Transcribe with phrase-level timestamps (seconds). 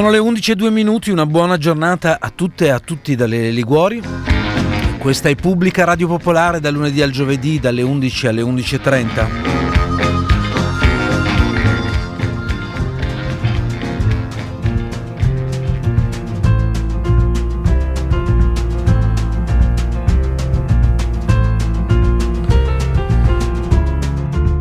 [0.00, 3.50] Sono le 11 e 2 minuti, una buona giornata a tutte e a tutti dalle
[3.50, 4.02] Liguori.
[4.96, 9.26] Questa è Pubblica Radio Popolare dal lunedì al giovedì dalle 11 alle 11.30.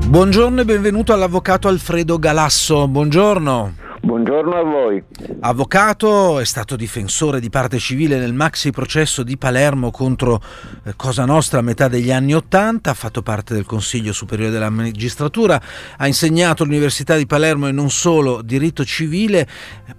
[0.05, 2.89] Buongiorno e benvenuto all'avvocato Alfredo Galasso.
[2.89, 3.87] Buongiorno.
[4.01, 5.03] Buongiorno a voi.
[5.41, 10.41] Avvocato, è stato difensore di parte civile nel maxi processo di Palermo contro
[10.85, 14.69] eh, Cosa Nostra a metà degli anni Ottanta, ha fatto parte del Consiglio Superiore della
[14.69, 15.61] Magistratura,
[15.97, 19.45] ha insegnato all'Università di Palermo e non solo diritto civile.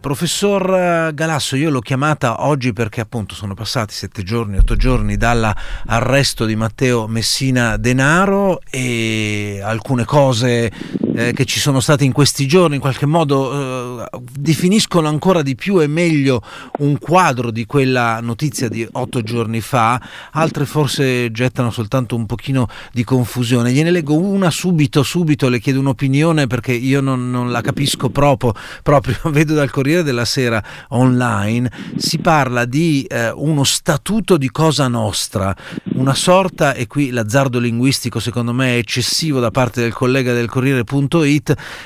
[0.00, 5.18] Professor eh, Galasso, io l'ho chiamata oggi perché appunto sono passati sette giorni, otto giorni
[5.18, 10.72] dall'arresto di Matteo Messina Denaro e alcune cose
[11.20, 15.55] eh, che ci sono state in questi giorni in qualche modo eh, definiscono ancora di
[15.55, 16.42] più e meglio
[16.79, 20.01] un quadro di quella notizia di otto giorni fa,
[20.33, 23.73] altre forse gettano soltanto un pochino di confusione.
[23.73, 28.55] Gliene leggo una subito, subito, le chiedo un'opinione perché io non, non la capisco proprio,
[28.83, 34.89] proprio, vedo dal Corriere della Sera online, si parla di eh, uno statuto di Cosa
[34.89, 35.55] Nostra,
[35.95, 40.48] una sorta, e qui l'azzardo linguistico secondo me è eccessivo da parte del collega del
[40.48, 41.09] Corriere.it,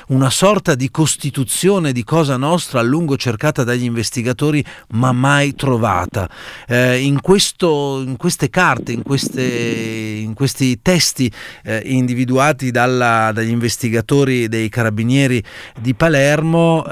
[0.07, 6.29] una sorta di costituzione di Cosa Nostra a lungo cercata dagli investigatori ma mai trovata.
[6.67, 11.31] Eh, in, questo, in, queste carte, in, queste, in questi testi
[11.63, 15.43] eh, individuati dalla, dagli investigatori dei carabinieri
[15.79, 16.91] di Palermo eh,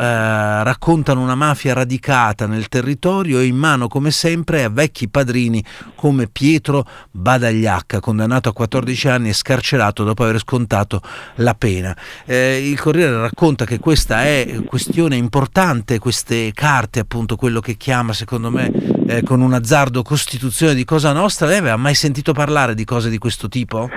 [0.64, 5.64] raccontano una mafia radicata nel territorio e in mano come sempre a vecchi padrini
[5.96, 11.02] come Pietro Badagliacca, condannato a 14 anni e scarcerato dopo aver scontato
[11.36, 11.96] la pena.
[12.26, 18.14] Eh, il Corriere racconta che questa è questione importante, queste carte, appunto quello che chiama
[18.14, 18.72] secondo me
[19.08, 21.48] eh, con un azzardo Costituzione di Cosa Nostra.
[21.48, 23.90] Lei aveva mai sentito parlare di cose di questo tipo?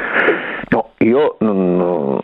[0.69, 2.21] No, io non ho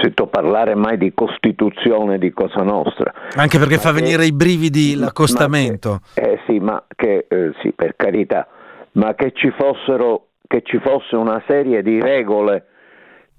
[0.00, 3.12] sentito parlare mai di Costituzione di Cosa Nostra.
[3.34, 6.00] Anche perché ma fa che, venire i brividi l'accostamento.
[6.14, 8.46] Che, eh sì, ma che eh, sì, per carità
[8.92, 12.66] ma che ci, fossero, che ci fosse una serie di regole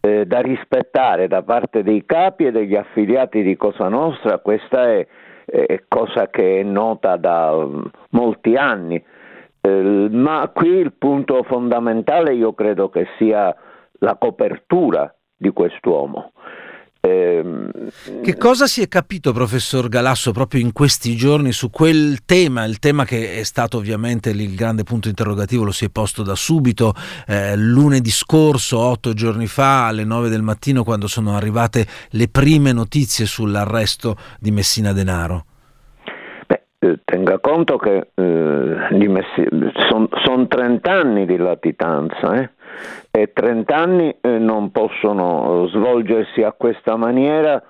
[0.01, 5.07] eh, da rispettare da parte dei capi e degli affiliati di Cosa Nostra, questa è,
[5.45, 9.01] è cosa che è nota da um, molti anni.
[9.61, 13.55] Eh, ma qui il punto fondamentale io credo che sia
[13.99, 16.31] la copertura di quest'uomo.
[17.01, 17.71] Ehm,
[18.21, 22.77] che cosa si è capito, professor Galasso, proprio in questi giorni su quel tema, il
[22.77, 26.93] tema che è stato ovviamente il grande punto interrogativo, lo si è posto da subito,
[27.27, 32.71] eh, lunedì scorso, otto giorni fa, alle nove del mattino, quando sono arrivate le prime
[32.71, 35.45] notizie sull'arresto di Messina Denaro?
[36.45, 42.51] Beh, eh, tenga conto che eh, sono son 30 anni di latitanza, eh?
[43.11, 47.61] E 30 anni eh, non possono svolgersi a questa maniera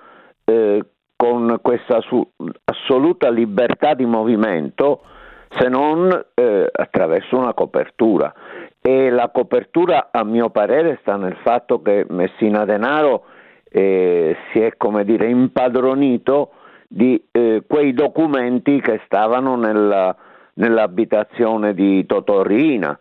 [0.44, 0.84] eh,
[1.16, 2.26] con questa su-
[2.64, 5.02] assoluta libertà di movimento
[5.50, 8.32] se non eh, attraverso una copertura.
[8.80, 13.24] E la copertura a mio parere sta nel fatto che Messina Denaro
[13.68, 16.50] eh, si è come dire impadronito
[16.88, 20.14] di eh, quei documenti che stavano nella,
[20.54, 22.98] nell'abitazione di Totorina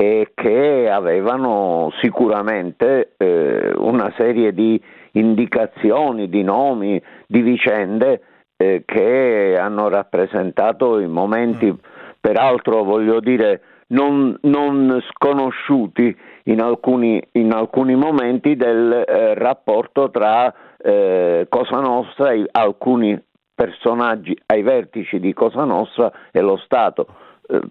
[0.00, 4.80] e che avevano sicuramente eh, una serie di
[5.12, 8.22] indicazioni, di nomi, di vicende
[8.56, 11.76] eh, che hanno rappresentato i momenti, mm.
[12.20, 20.54] peraltro voglio dire, non, non sconosciuti in alcuni, in alcuni, momenti del eh, rapporto tra
[20.76, 23.20] eh, Cosa Nostra e alcuni
[23.52, 27.06] personaggi ai vertici di Cosa Nostra e lo Stato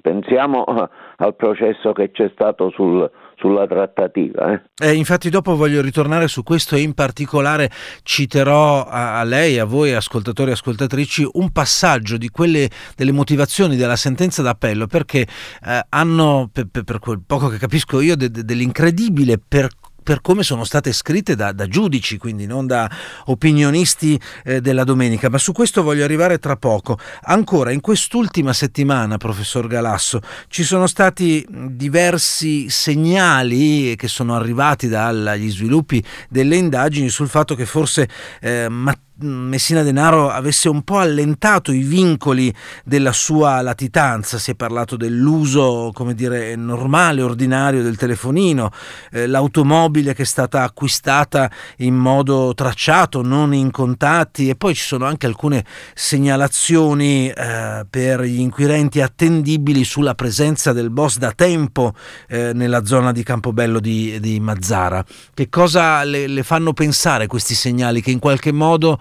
[0.01, 4.53] pensiamo eh, al processo che c'è stato sul, sulla trattativa.
[4.53, 4.61] Eh.
[4.89, 7.69] Eh, infatti dopo voglio ritornare su questo e in particolare
[8.03, 13.95] citerò a, a lei, a voi ascoltatori e ascoltatrici, un passaggio quelle delle motivazioni della
[13.95, 19.37] sentenza d'appello perché eh, hanno, per, per, quel poco che capisco io, de, de, dell'incredibile
[19.37, 22.89] percorso per come sono state scritte da, da giudici, quindi non da
[23.25, 25.27] opinionisti eh, della domenica.
[25.29, 26.97] Ma su questo voglio arrivare tra poco.
[27.23, 35.51] Ancora, in quest'ultima settimana, professor Galasso, ci sono stati diversi segnali che sono arrivati dagli
[35.51, 38.07] sviluppi delle indagini sul fatto che forse
[38.39, 42.53] eh, Matteo Messina Denaro avesse un po' allentato i vincoli
[42.83, 48.71] della sua latitanza, si è parlato dell'uso, come dire, normale, ordinario del telefonino,
[49.11, 54.83] eh, l'automobile che è stata acquistata in modo tracciato, non in contatti e poi ci
[54.83, 55.65] sono anche alcune
[55.95, 61.95] segnalazioni eh, per gli inquirenti attendibili sulla presenza del boss da tempo
[62.27, 65.03] eh, nella zona di Campobello di, di Mazzara.
[65.33, 68.99] Che cosa le, le fanno pensare questi segnali che in qualche modo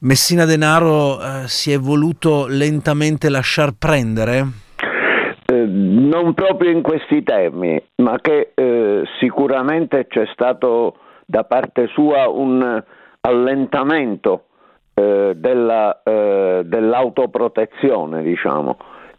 [0.00, 4.44] Messina Denaro eh, si è voluto lentamente lasciar prendere?
[5.44, 12.28] Eh, non proprio in questi termini, ma che eh, sicuramente c'è stato da parte sua
[12.28, 12.80] un
[13.22, 14.44] allentamento
[14.94, 18.76] eh, della, eh, dell'autoprotezione, diciamo,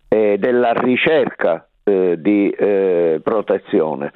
[0.07, 2.55] e della ricerca eh, di
[3.21, 4.13] protezione,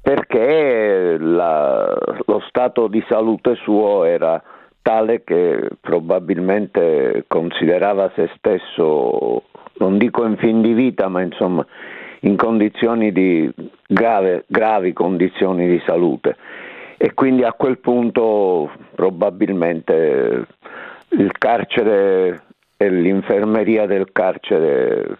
[0.00, 1.96] perché la,
[2.26, 4.40] lo stato di salute suo era
[4.86, 9.42] tale che probabilmente considerava se stesso,
[9.78, 11.66] non dico in fin di vita, ma insomma
[12.20, 13.52] in condizioni di
[13.84, 16.36] grave, gravi condizioni di salute.
[16.98, 20.46] E quindi a quel punto probabilmente
[21.08, 22.42] il carcere
[22.76, 25.18] e l'infermeria del carcere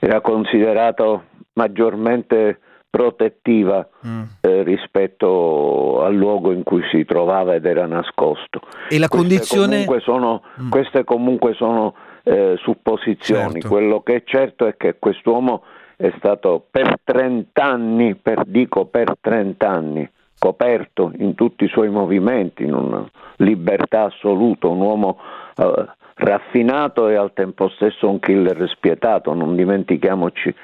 [0.00, 2.58] era considerato maggiormente
[2.90, 4.22] protettiva mm.
[4.40, 8.60] eh, rispetto al luogo in cui si trovava ed era nascosto.
[8.88, 9.84] E la queste condizione...
[9.84, 10.70] Comunque sono, mm.
[10.70, 11.94] Queste comunque sono
[12.24, 13.60] eh, supposizioni.
[13.60, 13.68] Certo.
[13.68, 15.62] Quello che è certo è che quest'uomo
[15.96, 21.90] è stato per 30 anni, per, dico per 30 anni, coperto in tutti i suoi
[21.90, 25.18] movimenti, in una libertà assoluta, un uomo
[25.56, 29.34] eh, raffinato e al tempo stesso un killer spietato.
[29.34, 30.54] Non dimentichiamoci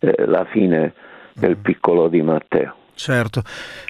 [0.00, 0.92] eh, la fine
[1.34, 2.81] del piccolo Di Matteo.
[3.02, 3.42] Certo.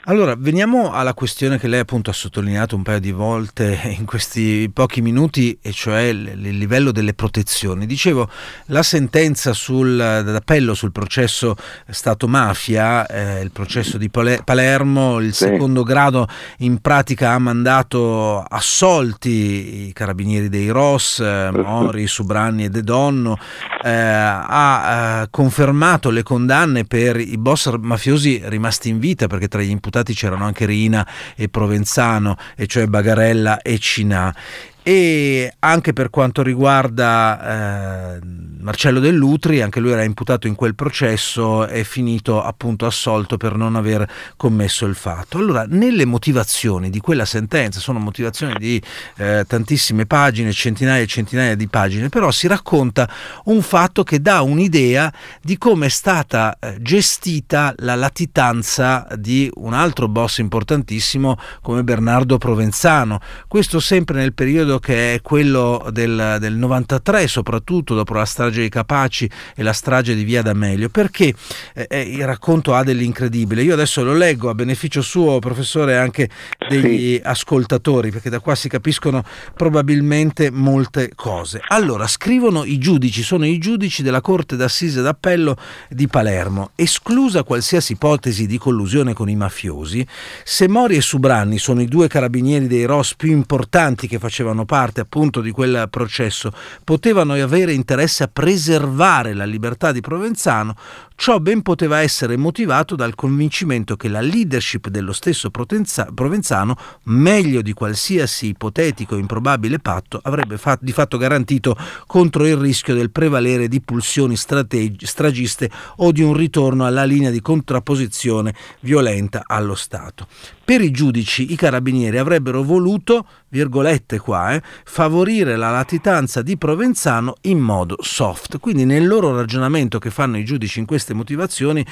[0.05, 4.70] Allora, veniamo alla questione che lei appunto ha sottolineato un paio di volte in questi
[4.73, 7.85] pochi minuti, e cioè il, livello delle protezioni.
[7.85, 8.31] Dicevo,
[8.67, 11.56] la sentenza sul, d'appello sul processo
[11.91, 15.44] Stato-mafia, eh, il processo di Palermo, il sì.
[15.44, 16.26] secondo grado
[16.61, 23.38] in pratica ha mandato assolti i carabinieri dei Ross, eh, Mori, Subranni e De Donno,
[23.85, 29.61] eh, ha eh, confermato le condanne per i boss mafiosi rimasti in vita, perché tra
[29.61, 34.33] gli imputati c'erano anche Rina e Provenzano, e cioè Bagarella e Cinà
[34.82, 38.19] e anche per quanto riguarda eh,
[38.62, 43.77] Marcello Dell'Utri, anche lui era imputato in quel processo, è finito appunto assolto per non
[43.77, 45.39] aver commesso il fatto.
[45.39, 48.81] Allora, nelle motivazioni di quella sentenza, sono motivazioni di
[49.17, 53.08] eh, tantissime pagine, centinaia e centinaia di pagine, però si racconta
[53.44, 59.74] un fatto che dà un'idea di come è stata eh, gestita la latitanza di un
[59.74, 63.20] altro boss importantissimo come Bernardo Provenzano.
[63.48, 68.62] Questo sempre nel periodo periodo che è quello del, del 93, soprattutto dopo la strage
[68.62, 71.34] di Capaci e la strage di Via D'Amelio, perché
[71.74, 73.62] eh, eh, il racconto ha dell'incredibile.
[73.62, 76.29] Io adesso lo leggo a beneficio suo, professore, anche
[76.69, 77.20] degli sì.
[77.22, 79.24] ascoltatori, perché da qua si capiscono
[79.55, 81.60] probabilmente molte cose.
[81.69, 85.56] Allora, scrivono i giudici, sono i giudici della Corte d'Assise d'Appello
[85.88, 90.06] di Palermo, esclusa qualsiasi ipotesi di collusione con i mafiosi,
[90.44, 94.65] se Mori e Subranni sono i due carabinieri dei ROS più importanti che facevano facevano
[94.65, 96.53] parte appunto di quel processo
[96.85, 100.77] potevano avere interesse a preservare la libertà di Provenzano,
[101.17, 107.73] ciò ben poteva essere motivato dal convincimento che la leadership dello stesso Provenzano, meglio di
[107.73, 111.77] qualsiasi ipotetico improbabile patto, avrebbe fatto, di fatto garantito
[112.07, 117.31] contro il rischio del prevalere di pulsioni strategi- stragiste o di un ritorno alla linea
[117.31, 120.27] di contrapposizione violenta allo Stato.
[120.72, 127.34] Per i giudici i carabinieri avrebbero voluto, virgolette qua, eh, favorire la latitanza di Provenzano
[127.43, 128.58] in modo soft.
[128.58, 131.84] Quindi nel loro ragionamento che fanno i giudici in queste motivazioni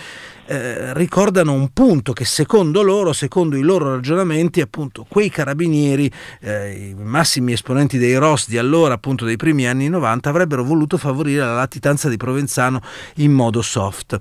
[0.47, 6.11] eh, ricordano un punto che secondo loro, secondo i loro ragionamenti, appunto quei carabinieri,
[6.41, 10.97] eh, i massimi esponenti dei ROS di allora, appunto dei primi anni 90, avrebbero voluto
[10.97, 12.81] favorire la latitanza di Provenzano
[13.17, 14.17] in modo soft.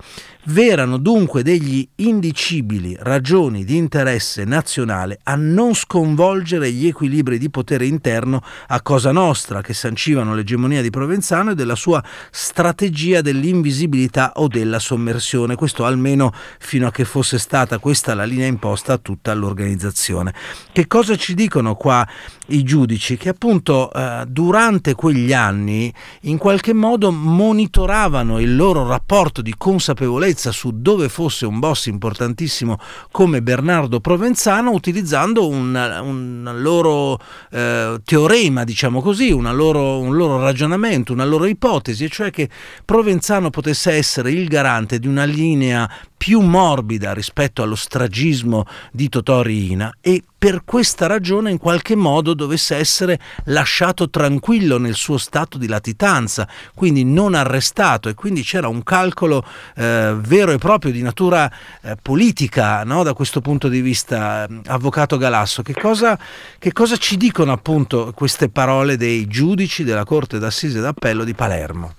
[0.46, 7.86] V'erano dunque degli indicibili ragioni di interesse nazionale a non sconvolgere gli equilibri di potere
[7.86, 14.48] interno a Cosa Nostra che sancivano l'egemonia di Provenzano e della sua strategia dell'invisibilità o
[14.48, 19.34] della sommersione, questo almeno fino a che fosse stata questa la linea imposta a tutta
[19.34, 20.34] l'organizzazione.
[20.74, 22.06] Che cosa ci dicono qua
[22.50, 29.42] i giudici che appunto eh, durante quegli anni in qualche modo monitoravano il loro rapporto
[29.42, 32.78] di consapevolezza su dove fosse un boss importantissimo
[33.12, 37.20] come Bernardo Provenzano utilizzando un, un loro
[37.52, 42.50] eh, teorema, diciamo così, loro, un loro ragionamento, una loro ipotesi, e cioè che
[42.86, 49.42] Provenzano potesse essere il garante di una linea più morbida rispetto allo stragismo di Totò
[49.42, 55.58] Riina e per questa ragione in qualche modo dovesse essere lasciato tranquillo nel suo stato
[55.58, 56.46] di latitanza,
[56.76, 59.44] quindi non arrestato e quindi c'era un calcolo
[59.78, 61.50] eh, vero e proprio di natura
[61.82, 63.04] eh, politica no?
[63.04, 65.62] da questo punto di vista, eh, Avvocato Galasso.
[65.62, 66.20] Che cosa,
[66.60, 71.94] che cosa ci dicono appunto queste parole dei giudici della Corte d'Assise d'Appello di Palermo?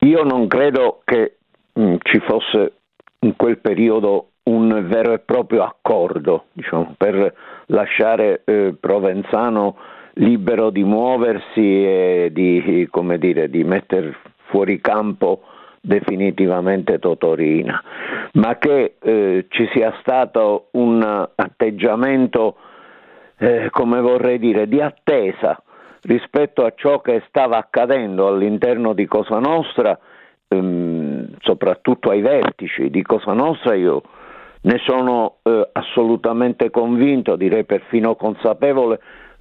[0.00, 1.36] Io non credo che
[1.78, 2.75] mm, ci fosse
[3.26, 7.34] in quel periodo un vero e proprio accordo diciamo, per
[7.66, 9.76] lasciare eh, Provenzano
[10.14, 14.14] libero di muoversi e di, dire, di mettere
[14.46, 15.42] fuori campo
[15.80, 17.82] definitivamente Totorina,
[18.32, 22.56] ma che eh, ci sia stato un atteggiamento,
[23.38, 25.60] eh, come vorrei dire, di attesa
[26.02, 29.98] rispetto a ciò che stava accadendo all'interno di Cosa Nostra
[30.48, 30.95] ehm,
[31.40, 34.02] soprattutto ai vertici di Cosa Nostra, io
[34.62, 38.98] ne sono eh, assolutamente convinto, direi perfino consapevole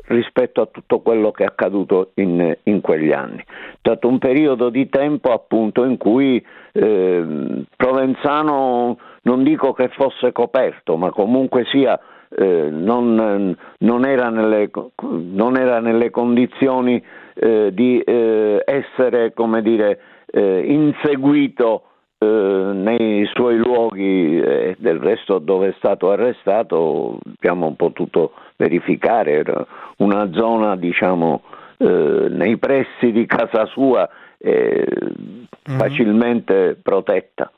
[0.07, 3.39] rispetto a tutto quello che è accaduto in, in quegli anni.
[3.39, 10.31] È stato un periodo di tempo appunto in cui eh, Provenzano non dico che fosse
[10.31, 11.99] coperto, ma comunque sia
[12.37, 14.69] eh, non, non, era nelle,
[15.01, 17.03] non, era nelle, condizioni
[17.36, 21.84] eh, di eh, essere, come dire, eh, inseguito
[22.18, 29.65] eh, nei suoi luoghi e del resto dove è stato arrestato abbiamo potuto verificare era
[29.98, 31.42] una zona diciamo
[31.77, 35.77] eh, nei pressi di casa sua eh, mm-hmm.
[35.77, 37.51] facilmente protetta.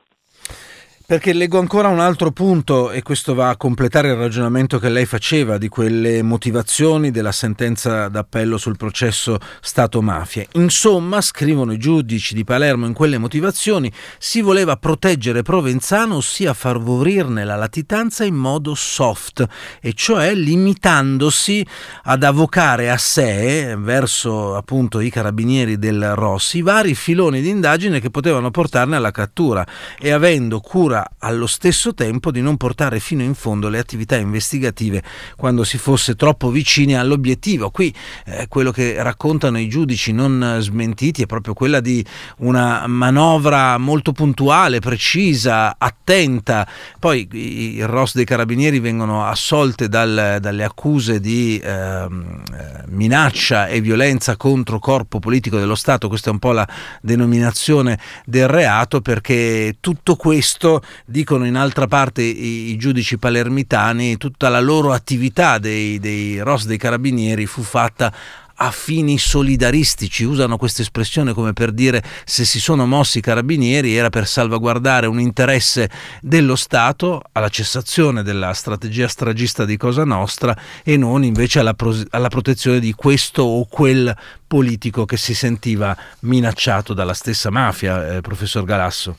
[1.09, 5.05] Perché leggo ancora un altro punto e questo va a completare il ragionamento che lei
[5.05, 10.45] faceva di quelle motivazioni della sentenza d'appello sul processo Stato-mafia.
[10.55, 17.45] Insomma, scrivono i giudici di Palermo in quelle motivazioni, si voleva proteggere Provenzano, ossia favorirne
[17.45, 19.47] la latitanza in modo soft,
[19.79, 21.65] e cioè limitandosi
[22.03, 28.09] ad avvocare a sé, verso appunto i carabinieri del Rossi, vari filoni di indagine che
[28.09, 29.65] potevano portarne alla cattura
[29.97, 34.15] e avendo cura sicura allo stesso tempo di non portare fino in fondo le attività
[34.15, 35.03] investigative
[35.35, 37.69] quando si fosse troppo vicini all'obiettivo.
[37.69, 37.93] Qui
[38.25, 42.03] eh, quello che raccontano i giudici non smentiti è proprio quella di
[42.37, 46.67] una manovra molto puntuale, precisa, attenta.
[46.99, 53.67] Poi i, il ROS dei carabinieri vengono assolte dal, dalle accuse di ehm, eh, minaccia
[53.67, 56.67] e violenza contro corpo politico dello Stato, questa è un po' la
[57.01, 64.49] denominazione del reato perché tutto questo dicono in altra parte i, i giudici palermitani, tutta
[64.49, 68.13] la loro attività dei, dei ROS dei carabinieri fu fatta
[68.59, 73.95] a fini solidaristici, usano questa espressione come per dire se si sono mossi i carabinieri
[73.95, 75.89] era per salvaguardare un interesse
[76.21, 82.03] dello Stato alla cessazione della strategia stragista di Cosa Nostra e non invece alla, pro-
[82.09, 84.15] alla protezione di questo o quel
[84.47, 89.17] politico che si sentiva minacciato dalla stessa mafia, eh, professor Galasso.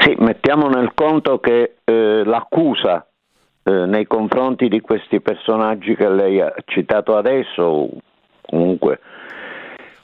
[0.00, 3.06] Sì, mettiamo nel conto che eh, l'accusa
[3.62, 7.86] eh, nei confronti di questi personaggi che lei ha citato adesso,
[8.40, 8.98] comunque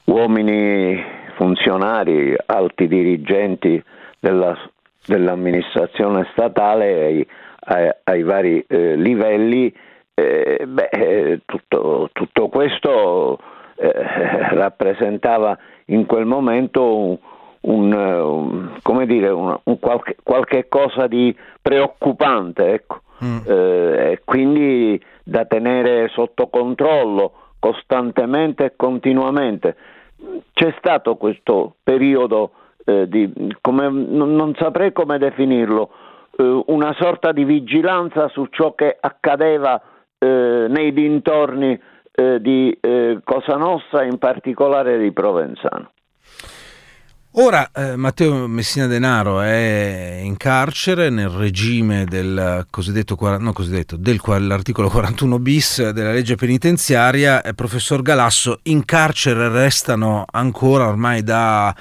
[0.03, 1.03] uomini
[1.35, 3.83] funzionari, alti dirigenti
[4.19, 4.55] della,
[5.03, 7.27] dell'amministrazione statale ai,
[7.61, 9.73] ai, ai vari eh, livelli,
[10.13, 13.39] eh, beh, eh, tutto, tutto, questo
[13.77, 13.91] eh,
[14.53, 17.17] rappresentava in quel momento un,
[17.67, 23.01] un, un, come dire, un, un qualche, qualche, cosa di preoccupante, ecco.
[23.23, 23.37] mm.
[23.45, 29.75] eh, quindi da tenere sotto controllo costantemente e continuamente.
[30.53, 32.51] C'è stato questo periodo
[32.85, 33.31] eh, di,
[33.61, 35.89] come, non, non, saprei come definirlo,
[36.37, 39.79] eh, una sorta di vigilanza su ciò che accadeva
[40.17, 41.79] eh, nei dintorni
[42.11, 45.91] eh, di eh, Cosa Nostra, in particolare di Provenzano.
[47.39, 54.89] Ora eh, Matteo Messina Denaro è in carcere nel regime del cosiddetto, no, cosiddetto dell'articolo
[54.89, 57.43] 41 bis della legge penitenziaria.
[57.43, 61.75] Eh, professor Galasso, in carcere restano ancora ormai da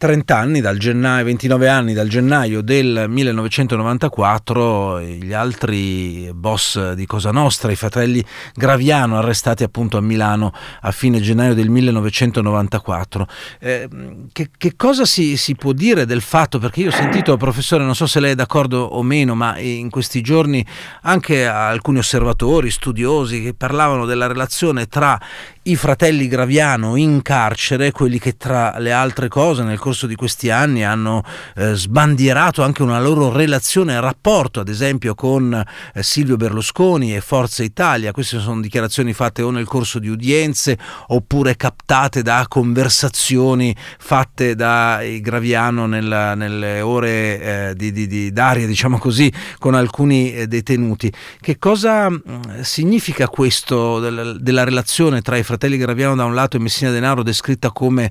[0.00, 7.30] 30 anni, dal gennaio, 29 anni dal gennaio del 1994, gli altri boss di Cosa
[7.32, 13.26] Nostra, i fratelli Graviano, arrestati appunto a Milano a fine gennaio del 1994.
[13.58, 13.88] Eh,
[14.32, 16.58] che, che, cosa si, si, può dire del fatto?
[16.58, 19.90] Perché io ho sentito, professore, non so se lei è d'accordo o meno, ma in
[19.90, 20.64] questi giorni
[21.02, 25.20] anche alcuni osservatori, studiosi che parlavano della relazione tra
[25.64, 30.50] i fratelli Graviano in carcere, quelli che tra le altre cose nel corso di questi
[30.50, 31.22] anni hanno
[31.56, 37.62] eh, sbandierato anche una loro relazione rapporto, ad esempio con eh, Silvio Berlusconi e Forza
[37.62, 38.12] Italia.
[38.12, 40.78] Queste sono dichiarazioni fatte o nel corso di udienze
[41.08, 48.66] oppure captate da conversazioni fatte da Graviano nella, nelle ore eh, di, di, di, d'aria,
[48.66, 51.12] diciamo così, con alcuni eh, detenuti.
[51.40, 56.56] Che cosa mm, significa questo della, della relazione tra i fratelli Graviano da un lato
[56.56, 58.10] e Messina Denaro descritta come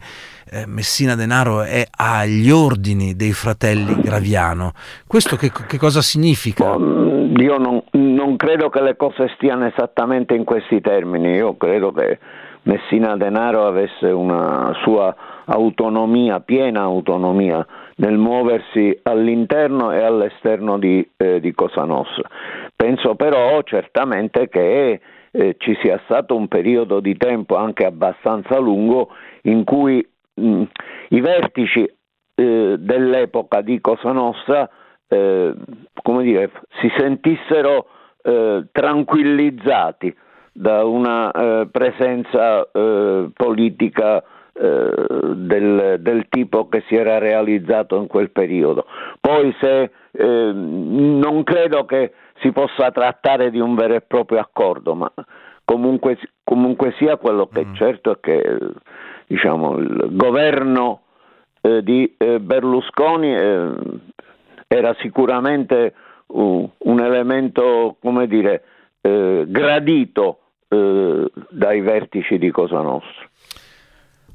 [0.51, 4.71] eh, Messina Denaro è agli ordini dei fratelli Graviano.
[5.07, 6.75] Questo che, che cosa significa?
[6.75, 12.19] Io non, non, credo che le cose stiano esattamente in questi termini, io credo che
[12.63, 15.15] Messina Denaro avesse una sua
[15.45, 17.65] autonomia, piena autonomia
[17.95, 22.27] nel muoversi all'interno e all'esterno di, eh, di Cosa Nostra.
[22.75, 24.99] Penso però certamente che
[25.31, 29.09] eh, ci sia stato un periodo di tempo anche abbastanza lungo
[29.43, 30.05] in cui
[30.39, 30.69] mh,
[31.09, 31.83] i vertici
[32.35, 34.69] eh, dell'epoca di Cosa Nostra
[35.09, 35.53] eh,
[36.03, 37.87] come dire, si sentissero
[38.21, 40.15] eh, tranquillizzati
[40.51, 44.23] da una eh, presenza eh, politica
[44.59, 48.87] del, del, tipo che si era realizzato in quel periodo.
[49.21, 49.89] Poi se
[50.21, 52.11] non credo che
[52.41, 55.09] si possa trattare di un vero e proprio accordo, ma
[55.63, 57.71] comunque, comunque sia quello che mm.
[57.71, 58.57] è certo è che
[59.29, 61.01] diciamo, il governo
[61.61, 63.71] eh, di eh, Berlusconi eh,
[64.67, 65.93] era sicuramente
[66.27, 68.63] uh, un elemento, dire,
[69.01, 73.28] eh, gradito eh, dai vertici di Cosa Nostra.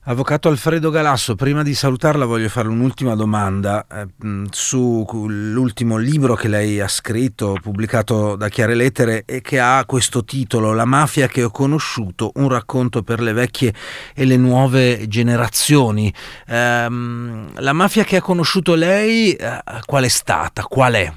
[0.07, 4.07] Avvocato Alfredo Galasso, prima di salutarla voglio fare un'ultima domanda eh,
[4.51, 10.75] sull'ultimo libro che lei ha scritto, pubblicato da Chiare Lettere e che ha questo titolo,
[10.75, 13.73] La mafia che ho conosciuto, un racconto per le vecchie
[14.15, 16.13] e le nuove generazioni.
[16.47, 20.65] Eh, la mafia che ha conosciuto lei, eh, qual è stata?
[20.65, 21.11] Qual è?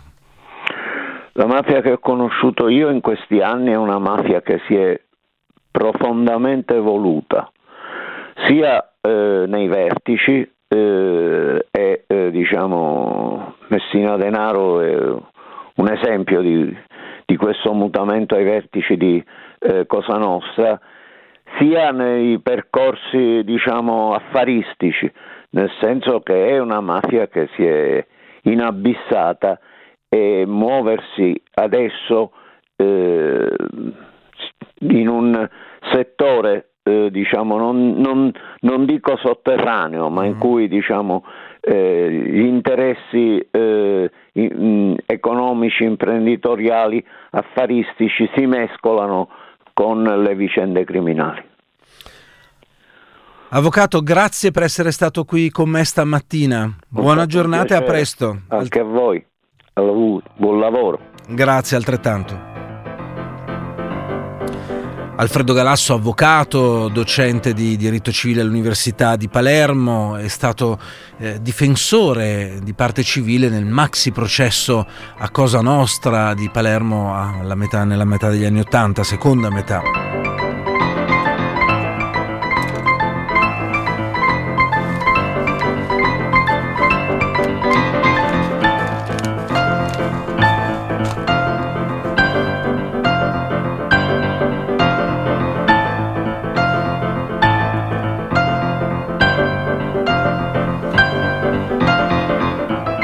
[1.34, 4.98] La mafia che ho conosciuto io in questi anni è una mafia che si è
[5.72, 7.52] profondamente evoluta
[8.46, 14.96] sia eh, nei vertici eh, e eh, diciamo Messina Denaro è
[15.76, 16.76] un esempio di,
[17.26, 19.24] di questo mutamento ai vertici di
[19.60, 20.80] eh, Cosa Nostra,
[21.58, 25.12] sia nei percorsi diciamo affaristici,
[25.52, 28.06] nel senso che è una mafia che si è
[28.44, 29.60] inabissata
[30.10, 32.32] e muoversi adesso
[32.76, 33.56] eh,
[34.80, 35.50] in un
[35.92, 40.40] settore eh, diciamo, non, non, non, dico sotterraneo, ma in mm.
[40.40, 41.26] cui diciamo,
[41.60, 49.28] eh, gli interessi eh, in, mm, economici, imprenditoriali, affaristici si mescolano
[49.74, 51.44] con le vicende criminali.
[53.50, 56.74] Avvocato, grazie per essere stato qui con me stamattina.
[56.88, 58.42] Buona giornata e a presto.
[58.48, 59.24] Anche a voi.
[59.74, 61.00] Buon lavoro.
[61.28, 62.57] Grazie altrettanto.
[65.20, 70.80] Alfredo Galasso, avvocato, docente di diritto civile all'Università di Palermo, è stato
[71.18, 74.86] eh, difensore di parte civile nel maxi processo
[75.18, 77.16] a Cosa Nostra di Palermo
[77.56, 80.07] metà, nella metà degli anni Ottanta, seconda metà.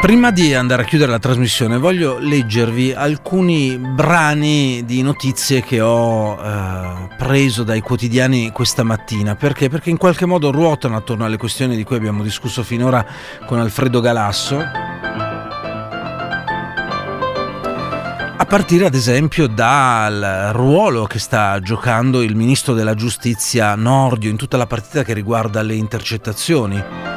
[0.03, 6.37] Prima di andare a chiudere la trasmissione voglio leggervi alcuni brani di notizie che ho
[6.37, 9.35] eh, preso dai quotidiani questa mattina.
[9.35, 9.69] Perché?
[9.69, 13.05] Perché in qualche modo ruotano attorno alle questioni di cui abbiamo discusso finora
[13.45, 14.57] con Alfredo Galasso.
[18.35, 24.35] A partire ad esempio dal ruolo che sta giocando il ministro della giustizia Nordio in
[24.35, 27.12] tutta la partita che riguarda le intercettazioni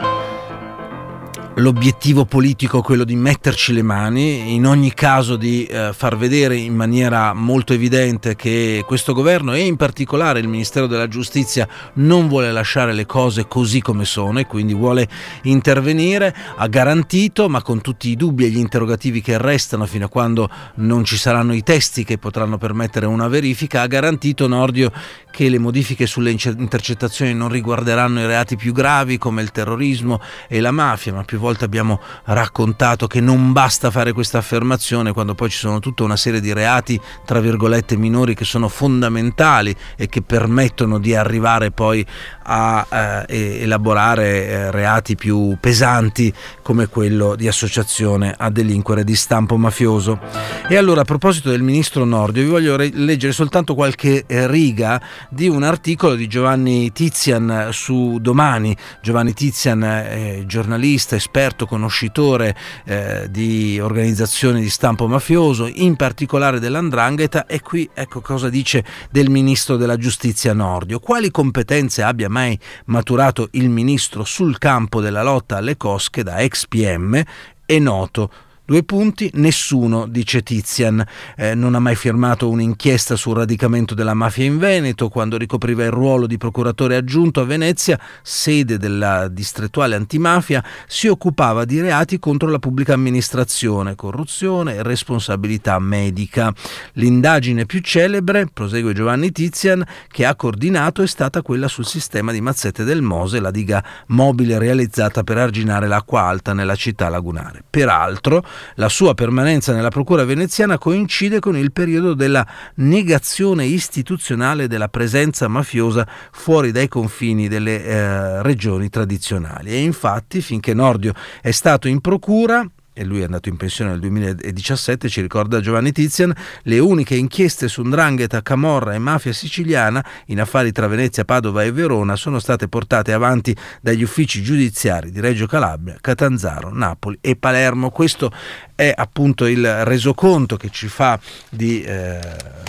[1.56, 6.74] l'obiettivo politico quello di metterci le mani, in ogni caso di eh, far vedere in
[6.74, 12.52] maniera molto evidente che questo governo e in particolare il Ministero della Giustizia non vuole
[12.52, 15.08] lasciare le cose così come sono e quindi vuole
[15.42, 20.08] intervenire, ha garantito, ma con tutti i dubbi e gli interrogativi che restano fino a
[20.08, 24.92] quando non ci saranno i testi che potranno permettere una verifica, ha garantito Nordio
[25.30, 30.60] che le modifiche sulle intercettazioni non riguarderanno i reati più gravi come il terrorismo e
[30.60, 35.50] la mafia, ma più volte abbiamo raccontato che non basta fare questa affermazione quando poi
[35.50, 40.22] ci sono tutta una serie di reati, tra virgolette, minori che sono fondamentali e che
[40.22, 42.04] permettono di arrivare poi
[42.46, 46.32] a eh, elaborare eh, reati più pesanti
[46.62, 50.20] come quello di associazione a delinquere di stampo mafioso.
[50.68, 55.00] E allora a proposito del ministro Nordio vi voglio re- leggere soltanto qualche eh, riga
[55.28, 58.76] di un articolo di Giovanni Tizian su Domani.
[59.02, 67.46] Giovanni Tizian è giornalista, esperto, conoscitore eh, di organizzazioni di stampo mafioso, in particolare dell'Andrangheta
[67.46, 71.00] e qui ecco cosa dice del ministro della giustizia Nordio.
[71.00, 76.66] Quali competenze abbia mai maturato il ministro sul campo della lotta alle cosche da ex
[76.66, 77.22] PM
[77.64, 78.30] è noto
[78.66, 84.44] Due punti, nessuno, dice Tizian, eh, non ha mai firmato un'inchiesta sul radicamento della mafia
[84.44, 90.64] in Veneto, quando ricopriva il ruolo di procuratore aggiunto a Venezia, sede della distrettuale antimafia,
[90.88, 96.52] si occupava di reati contro la pubblica amministrazione, corruzione e responsabilità medica.
[96.94, 102.40] L'indagine più celebre, prosegue Giovanni Tizian, che ha coordinato è stata quella sul sistema di
[102.40, 107.62] Mazzette del Mose, la diga mobile realizzata per arginare l'acqua alta nella città lagunare.
[107.70, 108.44] Peraltro,
[108.74, 115.48] la sua permanenza nella Procura veneziana coincide con il periodo della negazione istituzionale della presenza
[115.48, 119.70] mafiosa fuori dai confini delle eh, regioni tradizionali.
[119.70, 124.00] E infatti, finché Nordio è stato in Procura, e lui è andato in pensione nel
[124.00, 130.40] 2017, ci ricorda Giovanni Tizian, le uniche inchieste su Ndrangheta, Camorra e mafia siciliana in
[130.40, 135.46] affari tra Venezia, Padova e Verona sono state portate avanti dagli uffici giudiziari di Reggio
[135.46, 137.90] Calabria, Catanzaro, Napoli e Palermo.
[137.90, 138.32] Questo
[138.74, 141.18] è appunto il resoconto che ci fa
[141.50, 142.18] di, eh,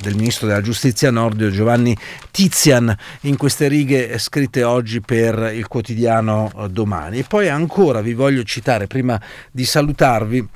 [0.01, 1.95] del ministro della giustizia Nordio Giovanni
[2.31, 7.19] Tizian in queste righe scritte oggi per il quotidiano eh, domani.
[7.19, 9.19] E poi ancora vi voglio citare, prima
[9.51, 9.65] di
[10.17, 10.47] parlarvi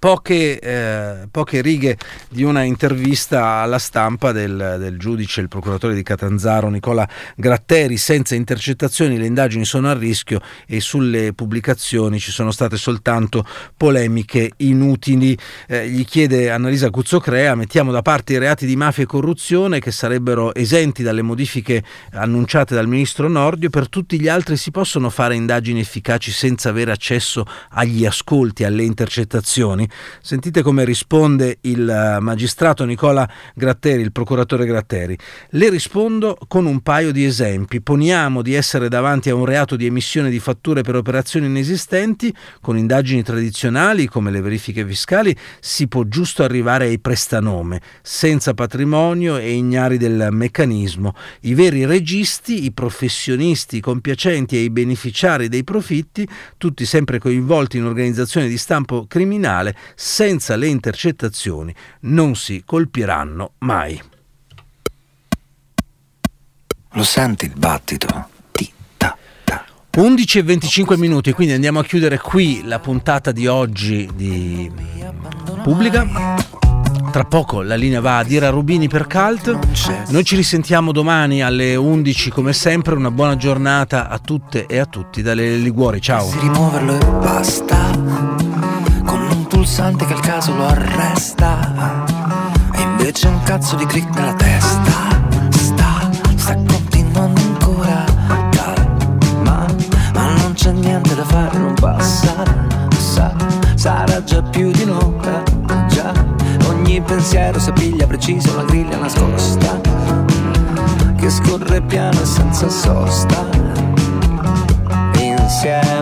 [0.00, 1.98] Poche, eh, poche, righe
[2.30, 8.34] di una intervista alla stampa del, del, giudice, il procuratore di Catanzaro Nicola Gratteri, senza
[8.34, 13.44] intercettazioni le indagini sono a rischio e sulle pubblicazioni ci sono state soltanto
[13.76, 15.36] polemiche inutili.
[15.68, 19.92] Eh, gli chiede Annalisa Cuzzocrea, mettiamo da parte i reati di mafia e corruzione che
[19.92, 25.34] sarebbero esenti dalle modifiche annunciate dal ministro Nordio, per tutti gli altri si possono fare
[25.34, 29.88] indagini efficaci senza avere accesso agli ascolti, alle intercettazioni?
[30.20, 35.16] Sentite come risponde il eh, magistrato Nicola Gratteri, il procuratore Gratteri.
[35.50, 37.80] Le rispondo con un paio di esempi.
[37.80, 42.76] Poniamo di essere davanti a un reato di emissione di fatture per operazioni inesistenti, con
[42.76, 49.52] indagini tradizionali come le verifiche fiscali si può giusto arrivare ai prestanome, senza patrimonio e
[49.52, 51.14] ignari del meccanismo.
[51.40, 56.26] I veri registi, i professionisti, i compiacenti e i beneficiari dei profitti,
[56.56, 64.00] tutti sempre coinvolti in organizzazioni di stampo criminale, senza le intercettazioni non si colpiranno mai.
[66.92, 68.38] Lo senti il battito?
[69.96, 74.70] 11 e 25 minuti, quindi andiamo a chiudere qui la puntata di oggi di
[75.64, 76.06] Pubblica.
[77.10, 79.58] Tra poco la linea va a Dira Rubini per Cult.
[80.10, 82.94] Noi ci risentiamo domani alle 11 come sempre.
[82.94, 86.00] Una buona giornata a tutte e a tutti dalle Liguori.
[86.00, 86.28] Ciao.
[89.60, 92.06] Pulsante che al caso lo arresta.
[92.72, 94.90] E invece un cazzo di click nella testa.
[95.50, 98.04] Sta, sta continuando ancora.
[98.48, 99.66] Calma,
[100.14, 102.42] ma non c'è niente da fare, non passa.
[102.96, 103.34] Sa,
[103.74, 105.42] sarà già più di un'ora.
[105.88, 106.10] Già,
[106.68, 109.78] ogni pensiero si piglia preciso una griglia nascosta.
[111.18, 113.44] Che scorre piano e senza sosta.
[115.18, 115.99] Insieme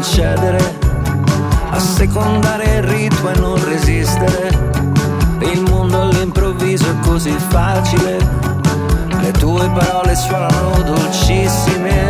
[0.00, 0.08] guidare
[0.40, 0.78] nell'incedere,
[1.70, 4.48] assecondare il ritmo e non resistere.
[5.40, 8.16] Il mondo all'improvviso è così facile,
[9.20, 12.09] le tue parole suonano dolcissime,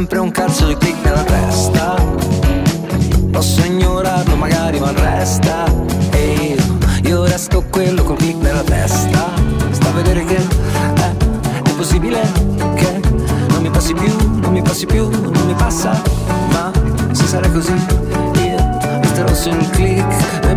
[0.00, 1.94] sempre un cazzo di click nella testa.
[3.30, 5.64] Posso ignorarlo magari ma resta.
[6.10, 9.30] E io, io resto quello col click nella testa.
[9.70, 12.22] Sta a vedere che eh, è possibile
[12.76, 13.00] che
[13.50, 16.00] Non mi passi più, non mi passi più, non mi passa.
[16.50, 16.72] Ma
[17.12, 20.49] se sarà così io resterò sul click.